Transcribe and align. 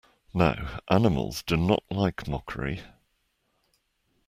Now 0.33 0.79
animals 0.89 1.43
do 1.43 1.55
not 1.55 1.83
like 1.91 2.27
mockery. 2.27 2.81